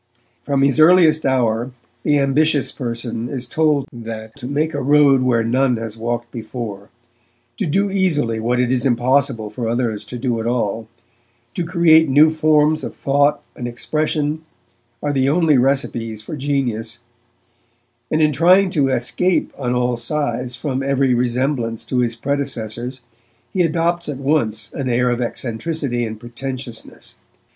From 0.41 0.63
his 0.63 0.79
earliest 0.79 1.27
hour, 1.27 1.69
the 2.01 2.17
ambitious 2.17 2.71
person 2.71 3.29
is 3.29 3.45
told 3.47 3.85
that 3.93 4.35
to 4.37 4.47
make 4.47 4.73
a 4.73 4.81
road 4.81 5.21
where 5.21 5.43
none 5.43 5.77
has 5.77 5.95
walked 5.95 6.31
before, 6.31 6.89
to 7.57 7.67
do 7.67 7.91
easily 7.91 8.39
what 8.39 8.59
it 8.59 8.71
is 8.71 8.83
impossible 8.83 9.51
for 9.51 9.67
others 9.69 10.03
to 10.05 10.17
do 10.17 10.39
at 10.39 10.47
all, 10.47 10.87
to 11.53 11.63
create 11.63 12.09
new 12.09 12.31
forms 12.31 12.83
of 12.83 12.95
thought 12.95 13.43
and 13.55 13.67
expression, 13.67 14.41
are 15.03 15.13
the 15.13 15.29
only 15.29 15.59
recipes 15.59 16.19
for 16.23 16.35
genius; 16.35 16.97
and 18.09 18.23
in 18.23 18.31
trying 18.31 18.71
to 18.71 18.87
escape 18.89 19.53
on 19.55 19.75
all 19.75 19.95
sides 19.95 20.55
from 20.55 20.81
every 20.81 21.13
resemblance 21.13 21.85
to 21.85 21.99
his 21.99 22.15
predecessors, 22.15 23.01
he 23.53 23.61
adopts 23.61 24.09
at 24.09 24.17
once 24.17 24.73
an 24.73 24.89
air 24.89 25.11
of 25.11 25.21
eccentricity 25.21 26.03
and 26.05 26.19
pretentiousness. 26.19 27.17